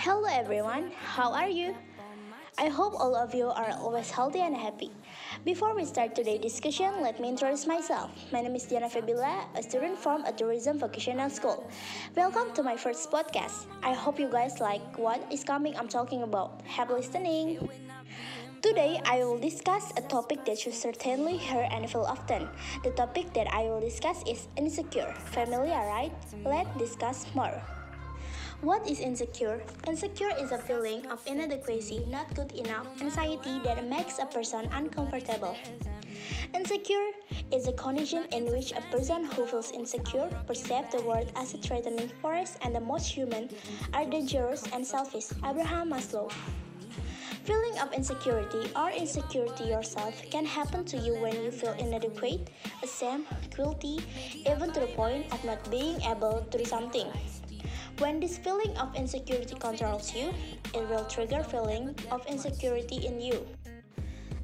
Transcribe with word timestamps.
Hello 0.00 0.24
everyone, 0.24 0.92
how 0.96 1.30
are 1.30 1.50
you? 1.50 1.76
I 2.56 2.68
hope 2.68 2.94
all 2.96 3.14
of 3.14 3.34
you 3.34 3.52
are 3.52 3.76
always 3.84 4.10
healthy 4.10 4.40
and 4.40 4.56
happy. 4.56 4.92
Before 5.44 5.76
we 5.76 5.84
start 5.84 6.14
today's 6.14 6.40
discussion, 6.40 7.02
let 7.02 7.20
me 7.20 7.28
introduce 7.28 7.66
myself. 7.66 8.08
My 8.32 8.40
name 8.40 8.56
is 8.56 8.64
Diana 8.64 8.88
Febila, 8.88 9.44
a 9.54 9.62
student 9.62 9.98
from 9.98 10.24
a 10.24 10.32
tourism 10.32 10.78
vocational 10.78 11.28
school. 11.28 11.68
Welcome 12.16 12.48
to 12.54 12.62
my 12.62 12.78
first 12.78 13.12
podcast. 13.12 13.66
I 13.82 13.92
hope 13.92 14.18
you 14.18 14.32
guys 14.32 14.58
like 14.58 14.80
what 14.96 15.20
is 15.30 15.44
coming 15.44 15.76
I'm 15.76 15.88
talking 15.88 16.22
about. 16.22 16.62
Happy 16.64 16.94
listening. 16.94 17.68
Today, 18.62 19.02
I 19.04 19.20
will 19.20 19.38
discuss 19.38 19.92
a 19.98 20.02
topic 20.08 20.46
that 20.46 20.64
you 20.64 20.72
certainly 20.72 21.36
hear 21.36 21.68
and 21.70 21.84
feel 21.90 22.08
often. 22.08 22.48
The 22.84 22.92
topic 22.92 23.34
that 23.34 23.52
I 23.52 23.68
will 23.68 23.84
discuss 23.84 24.24
is 24.24 24.48
insecure. 24.56 25.12
Familiar, 25.36 25.76
right? 25.76 26.12
Let's 26.42 26.72
discuss 26.78 27.26
more. 27.34 27.60
What 28.62 28.86
is 28.86 29.00
insecure? 29.00 29.62
Insecure 29.86 30.36
is 30.38 30.52
a 30.52 30.58
feeling 30.58 31.06
of 31.06 31.26
inadequacy, 31.26 32.04
not 32.10 32.34
good 32.34 32.52
enough, 32.52 32.86
anxiety 33.00 33.58
that 33.64 33.88
makes 33.88 34.18
a 34.18 34.26
person 34.26 34.68
uncomfortable. 34.72 35.56
Insecure 36.54 37.08
is 37.52 37.68
a 37.68 37.72
condition 37.72 38.26
in 38.32 38.52
which 38.52 38.72
a 38.72 38.82
person 38.92 39.24
who 39.24 39.46
feels 39.46 39.72
insecure 39.72 40.28
perceives 40.46 40.92
the 40.92 41.00
world 41.08 41.32
as 41.36 41.54
a 41.54 41.56
threatening 41.56 42.10
force 42.20 42.58
and 42.60 42.74
the 42.74 42.80
most 42.80 43.06
human 43.06 43.48
are 43.94 44.04
dangerous 44.04 44.62
and 44.74 44.86
selfish. 44.86 45.32
Abraham 45.42 45.90
Maslow. 45.90 46.30
Feeling 47.44 47.78
of 47.78 47.94
insecurity 47.94 48.70
or 48.76 48.90
insecurity 48.90 49.72
yourself 49.72 50.20
can 50.30 50.44
happen 50.44 50.84
to 50.84 50.98
you 50.98 51.14
when 51.14 51.32
you 51.42 51.50
feel 51.50 51.72
inadequate, 51.80 52.50
ashamed, 52.84 53.24
guilty, 53.56 54.00
even 54.44 54.70
to 54.72 54.80
the 54.80 54.92
point 54.92 55.32
of 55.32 55.42
not 55.46 55.58
being 55.70 55.98
able 56.02 56.46
to 56.50 56.58
do 56.58 56.64
something. 56.66 57.08
When 58.00 58.18
this 58.18 58.38
feeling 58.38 58.74
of 58.78 58.96
insecurity 58.96 59.54
controls 59.56 60.14
you, 60.14 60.32
it 60.72 60.88
will 60.88 61.04
trigger 61.04 61.44
feeling 61.44 61.94
of 62.10 62.24
insecurity 62.24 63.04
in 63.04 63.20
you. 63.20 63.46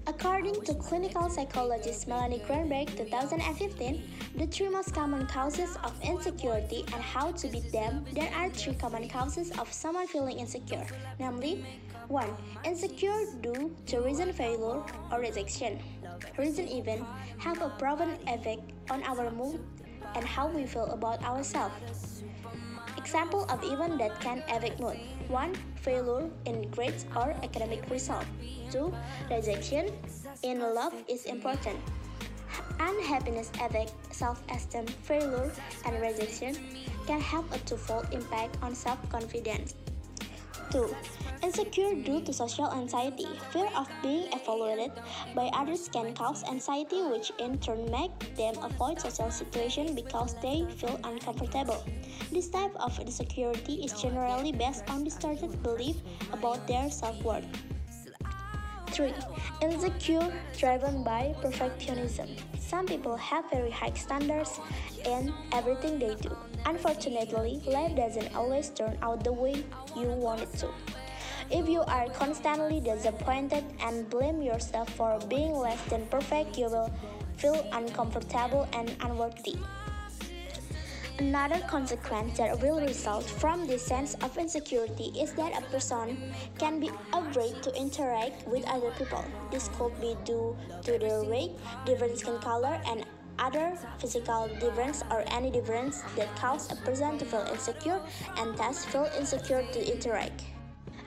According 0.06 0.60
to 0.66 0.74
clinical 0.74 1.30
psychologist 1.30 2.06
Melanie 2.06 2.42
Greenberg 2.46 2.94
2015, 2.98 4.02
the 4.36 4.46
three 4.46 4.68
most 4.68 4.94
common 4.94 5.26
causes 5.26 5.78
of 5.84 5.94
insecurity 6.02 6.84
and 6.92 7.02
how 7.02 7.32
to 7.32 7.48
beat 7.48 7.72
them, 7.72 8.04
there 8.12 8.30
are 8.34 8.50
three 8.50 8.74
common 8.74 9.08
causes 9.08 9.50
of 9.58 9.72
someone 9.72 10.06
feeling 10.06 10.38
insecure, 10.38 10.86
namely 11.18 11.64
1. 12.08 12.28
Insecure 12.66 13.24
due 13.40 13.74
to 13.86 14.00
reason 14.00 14.34
failure 14.34 14.82
or 15.10 15.18
rejection. 15.18 15.78
Reason 16.36 16.68
even 16.68 17.06
have 17.38 17.62
a 17.62 17.70
proven 17.78 18.18
effect 18.26 18.60
on 18.90 19.02
our 19.04 19.30
mood 19.30 19.60
and 20.14 20.24
how 20.24 20.46
we 20.48 20.66
feel 20.66 20.86
about 20.92 21.22
ourselves. 21.24 22.22
Example 22.96 23.44
of 23.50 23.62
event 23.62 23.98
that 23.98 24.18
can 24.20 24.42
affect 24.48 24.80
mood. 24.80 24.98
1. 25.28 25.54
Failure 25.82 26.30
in 26.44 26.70
grades 26.70 27.06
or 27.14 27.34
academic 27.42 27.88
result. 27.90 28.24
2. 28.70 28.92
Rejection 29.30 29.90
in 30.42 30.60
love 30.60 30.94
is 31.08 31.24
important. 31.26 31.78
Unhappiness 32.80 33.50
affect 33.60 33.92
self-esteem. 34.10 34.86
Failure 35.06 35.50
and 35.84 36.00
rejection 36.00 36.56
can 37.06 37.20
have 37.20 37.44
a 37.52 37.58
twofold 37.62 38.06
impact 38.12 38.56
on 38.62 38.74
self-confidence. 38.74 39.74
2. 40.70 40.94
Insecure 41.42 41.94
due 41.94 42.20
to 42.22 42.32
social 42.32 42.72
anxiety. 42.72 43.26
Fear 43.52 43.68
of 43.76 43.88
being 44.02 44.26
evaluated 44.32 44.92
by 45.34 45.50
others 45.52 45.88
can 45.92 46.14
cause 46.14 46.42
anxiety 46.44 47.02
which 47.02 47.30
in 47.38 47.58
turn 47.58 47.90
make 47.90 48.12
them 48.36 48.54
avoid 48.62 49.00
social 49.00 49.30
situations 49.30 49.90
because 49.92 50.34
they 50.40 50.66
feel 50.76 50.98
uncomfortable. 51.04 51.84
This 52.32 52.48
type 52.48 52.74
of 52.76 52.98
insecurity 52.98 53.84
is 53.84 53.92
generally 54.00 54.52
based 54.52 54.88
on 54.90 55.04
distorted 55.04 55.62
belief 55.62 55.96
about 56.32 56.66
their 56.66 56.90
self-worth. 56.90 57.46
3. 58.90 59.12
Insecure 59.62 60.32
driven 60.56 61.04
by 61.04 61.34
perfectionism. 61.42 62.28
Some 62.58 62.86
people 62.86 63.16
have 63.16 63.48
very 63.50 63.70
high 63.70 63.92
standards 63.92 64.58
in 65.04 65.32
everything 65.52 65.98
they 65.98 66.14
do. 66.14 66.34
Unfortunately, 66.66 67.62
life 67.64 67.94
doesn't 67.94 68.34
always 68.34 68.70
turn 68.70 68.98
out 69.00 69.22
the 69.22 69.32
way 69.32 69.64
you 69.94 70.08
want 70.18 70.42
it 70.42 70.52
to. 70.58 70.68
If 71.48 71.68
you 71.68 71.82
are 71.82 72.08
constantly 72.10 72.80
disappointed 72.80 73.62
and 73.80 74.10
blame 74.10 74.42
yourself 74.42 74.90
for 74.90 75.20
being 75.28 75.54
less 75.54 75.80
than 75.84 76.06
perfect, 76.06 76.58
you 76.58 76.66
will 76.66 76.92
feel 77.36 77.64
uncomfortable 77.72 78.66
and 78.72 78.90
unworthy. 79.00 79.54
Another 81.18 81.60
consequence 81.68 82.36
that 82.36 82.60
will 82.60 82.80
result 82.80 83.24
from 83.24 83.66
this 83.66 83.80
sense 83.86 84.14
of 84.20 84.36
insecurity 84.36 85.14
is 85.16 85.32
that 85.32 85.56
a 85.56 85.62
person 85.70 86.34
can 86.58 86.80
be 86.80 86.90
afraid 87.12 87.62
to 87.62 87.74
interact 87.74 88.46
with 88.48 88.66
other 88.66 88.90
people. 88.98 89.24
This 89.50 89.68
could 89.78 89.98
be 90.00 90.16
due 90.24 90.54
to 90.82 90.98
their 90.98 91.22
weight, 91.22 91.52
different 91.86 92.18
skin 92.18 92.38
color, 92.40 92.78
and 92.86 93.06
other 93.38 93.76
physical 93.98 94.48
difference 94.60 95.02
or 95.10 95.24
any 95.30 95.50
difference 95.50 96.02
that 96.16 96.34
cause 96.36 96.70
a 96.72 96.76
person 96.76 97.18
to 97.18 97.24
feel 97.24 97.46
insecure 97.52 98.00
and 98.38 98.56
thus 98.56 98.84
feel 98.84 99.08
insecure 99.18 99.64
to 99.72 99.80
interact. 99.80 100.44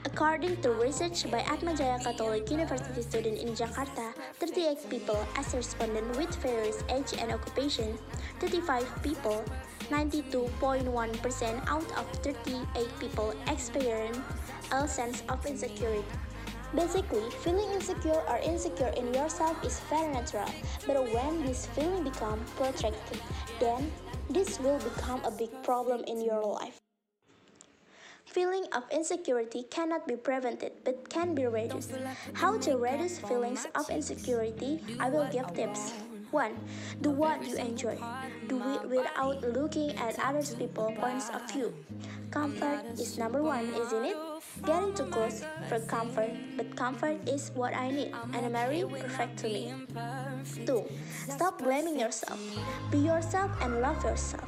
According 0.05 0.61
to 0.63 0.71
research 0.71 1.29
by 1.29 1.43
Atmajaya 1.43 2.01
Catholic 2.01 2.49
University 2.49 3.01
student 3.01 3.37
in 3.37 3.51
Jakarta, 3.51 4.15
38 4.39 4.89
people 4.89 5.19
as 5.35 5.53
respondent 5.53 6.07
with 6.15 6.31
various 6.39 6.83
age 6.87 7.19
and 7.19 7.31
occupation, 7.31 7.99
35 8.39 8.87
people 9.03 9.43
92.1% 9.91 10.87
out 11.67 11.89
of 11.97 12.05
38 12.23 12.87
people 12.99 13.33
experience 13.47 14.19
a 14.71 14.87
sense 14.87 15.23
of 15.27 15.45
insecurity. 15.45 16.05
Basically, 16.75 17.29
feeling 17.41 17.71
insecure 17.73 18.21
or 18.29 18.37
insecure 18.37 18.93
in 18.95 19.11
yourself 19.13 19.57
is 19.65 19.79
very 19.89 20.13
natural, 20.13 20.49
but 20.85 21.01
when 21.13 21.43
this 21.45 21.65
feeling 21.73 22.03
becomes 22.03 22.47
protracted, 22.51 23.19
then 23.59 23.91
this 24.29 24.59
will 24.59 24.77
become 24.77 25.19
a 25.25 25.31
big 25.31 25.49
problem 25.63 26.03
in 26.05 26.21
your 26.21 26.45
life. 26.45 26.77
Feeling 28.25 28.65
of 28.73 28.83
insecurity 28.91 29.63
cannot 29.71 30.07
be 30.07 30.15
prevented 30.15 30.71
but 30.85 31.09
can 31.09 31.33
be 31.33 31.47
reduced. 31.47 31.97
How 32.33 32.59
to 32.59 32.77
reduce 32.77 33.17
feelings 33.17 33.65
of 33.73 33.89
insecurity? 33.89 34.79
I 34.99 35.09
will 35.09 35.27
give 35.33 35.51
tips. 35.55 35.93
1. 36.29 36.53
Do 37.01 37.09
what 37.09 37.43
you 37.43 37.57
enjoy. 37.57 37.97
Do 38.47 38.61
it 38.61 38.87
without 38.87 39.41
looking 39.41 39.97
at 39.97 40.19
other 40.19 40.43
people's 40.43 40.93
points 40.99 41.29
of 41.33 41.41
view. 41.51 41.73
Comfort 42.31 42.85
is 42.99 43.17
number 43.17 43.41
one, 43.41 43.73
isn't 43.73 44.05
it? 44.05 44.17
Getting 44.65 44.93
too 44.93 45.05
close 45.05 45.43
for 45.67 45.79
comfort, 45.89 46.29
but 46.55 46.75
comfort 46.75 47.17
is 47.27 47.49
what 47.55 47.73
I 47.73 47.89
need, 47.89 48.13
and 48.33 48.53
Mary 48.53 48.85
perfect 48.85 49.39
to 49.39 49.47
me. 49.47 49.73
2. 50.65 50.85
Stop 51.27 51.57
blaming 51.57 51.99
yourself. 51.99 52.39
Be 52.91 52.99
yourself 52.99 53.49
and 53.61 53.81
love 53.81 54.03
yourself. 54.03 54.47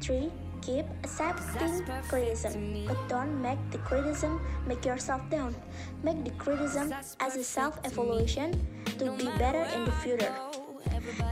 3. 0.00 0.30
Keep 0.62 0.86
accepting 1.02 1.84
criticism, 2.08 2.86
but 2.86 2.98
don't 3.08 3.42
make 3.42 3.58
the 3.70 3.78
criticism 3.78 4.40
make 4.66 4.84
yourself 4.84 5.22
down. 5.30 5.54
Make 6.02 6.24
the 6.24 6.30
criticism 6.38 6.92
as 7.20 7.36
a 7.36 7.44
self-evaluation 7.44 8.66
to 8.98 9.10
be 9.18 9.26
better 9.38 9.66
in 9.74 9.84
the 9.84 9.92
future. 10.02 10.34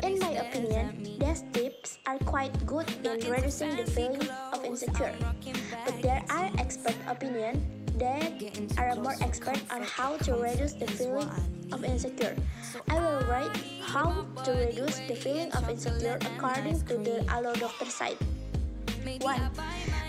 In 0.03 0.19
my 0.19 0.39
opinion, 0.39 1.19
these 1.19 1.43
tips 1.53 1.99
are 2.07 2.19
quite 2.23 2.55
good 2.67 2.87
in 3.03 3.19
reducing 3.31 3.77
the 3.77 3.87
feeling 3.87 4.29
of 4.53 4.65
insecure. 4.65 5.15
But 5.85 6.01
there 6.03 6.23
are 6.31 6.51
expert 6.59 6.95
opinion 7.09 7.59
that 7.99 8.39
are 8.79 8.95
more 8.97 9.15
expert 9.21 9.59
on 9.71 9.83
how 9.83 10.17
to 10.27 10.35
reduce 10.35 10.75
the 10.75 10.87
feeling 10.87 11.31
of 11.73 11.85
insecure. 11.85 12.37
I 12.91 12.99
will 12.99 13.23
write 13.27 13.55
how 13.83 14.27
to 14.45 14.51
reduce 14.53 14.99
the 15.07 15.15
feeling 15.15 15.51
of 15.53 15.69
insecure 15.69 16.19
according 16.23 16.83
to 16.87 16.95
the 16.99 17.25
Alodokter 17.31 17.91
site. 17.91 18.19
1. 19.05 19.51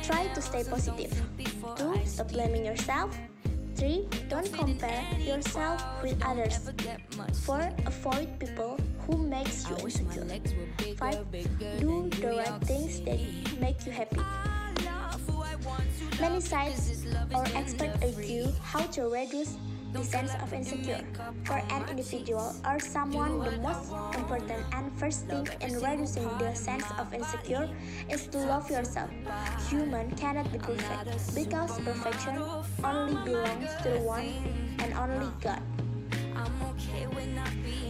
Try 0.03 0.27
to 0.33 0.41
stay 0.41 0.63
positive. 0.63 1.13
2. 1.77 2.05
Stop 2.05 2.29
blaming 2.29 2.65
yourself. 2.65 3.17
3. 3.75 4.07
Don't 4.29 4.51
compare 4.53 5.03
yourself 5.19 5.83
with 6.01 6.17
others. 6.25 6.59
4. 7.43 7.69
Avoid 7.85 8.39
people 8.39 8.79
who 9.05 9.17
makes 9.17 9.69
you 9.69 9.75
insecure. 9.77 10.25
5. 10.97 11.31
Do 11.79 12.09
the 12.09 12.27
right 12.37 12.61
things 12.63 13.01
that 13.01 13.19
make 13.59 13.85
you 13.85 13.91
happy. 13.91 14.21
Many 16.19 16.39
sites 16.39 17.05
or 17.33 17.43
experts 17.53 17.97
argue 18.01 18.47
how 18.63 18.85
to 18.95 19.09
reduce 19.09 19.57
the 19.95 20.03
sense 20.03 20.33
of 20.43 20.51
insecure. 20.53 21.01
For 21.43 21.63
an 21.71 21.89
individual 21.89 22.53
or 22.67 22.79
someone, 22.79 23.39
the 23.39 23.55
most 23.63 23.91
important 24.15 24.63
and 24.73 24.91
first 24.99 25.25
thing 25.27 25.47
in 25.61 25.79
reducing 25.79 26.27
the 26.37 26.53
sense 26.53 26.85
of 26.99 27.13
insecure 27.13 27.69
is 28.09 28.27
to 28.27 28.37
love 28.39 28.69
yourself. 28.69 29.09
Human 29.69 30.11
cannot 30.15 30.51
be 30.51 30.59
perfect 30.59 31.35
because 31.35 31.79
perfection 31.79 32.43
only 32.83 33.15
belongs 33.23 33.71
to 33.83 33.89
the 33.89 34.01
one 34.03 34.27
and 34.79 34.93
only 34.93 35.31
God. 35.41 35.61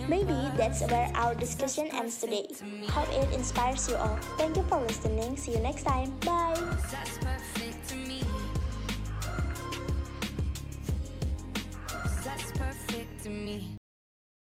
Maybe 0.08 0.38
that's 0.56 0.86
where 0.86 1.10
our 1.16 1.34
discussion 1.34 1.90
ends 1.92 2.22
today. 2.22 2.46
Hope 2.90 3.10
it 3.10 3.34
inspires 3.34 3.90
you 3.90 3.96
all. 3.96 4.18
Thank 4.38 4.56
you 4.56 4.64
for 4.70 4.80
listening. 4.82 5.36
See 5.36 5.54
you 5.54 5.60
next 5.60 5.84
time. 5.84 6.14
Bye. 6.22 6.54
to 13.24 13.30
me. 13.30 13.85